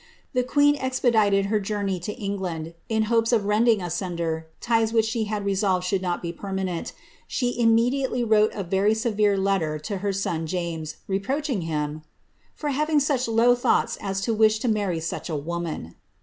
The 0.33 0.43
queen 0.43 0.75
expedited 0.79 1.45
her 1.45 1.59
journey 1.59 1.99
to 1.99 2.13
England, 2.13 2.73
in 2.89 3.03
hopes 3.03 3.31
of 3.31 3.45
rending 3.45 3.83
asunder 3.83 4.47
ties 4.59 4.91
which 4.91 5.05
she 5.05 5.31
resolved 5.43 5.85
should 5.85 6.01
not 6.01 6.23
be 6.23 6.33
permanent; 6.33 6.91
she 7.27 7.55
immediately 7.59 8.23
wrote 8.23 8.51
a 8.55 8.63
very 8.63 8.95
severe 8.95 9.37
letter 9.37 9.77
to 9.77 9.97
her 9.97 10.11
son 10.11 10.47
James, 10.47 10.95
reproaching 11.07 11.61
him 11.69 11.99
^ 11.99 12.03
for 12.55 12.69
having 12.69 12.99
such 12.99 13.27
low 13.27 13.53
thoughts 13.53 13.95
as 14.01 14.21
to 14.21 14.33
wish 14.33 14.57
to 14.61 14.67
marry 14.67 14.99
such 14.99 15.29
a 15.29 15.35
woman." 15.37 15.93